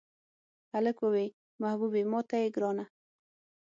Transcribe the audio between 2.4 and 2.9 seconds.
یې ګرانه.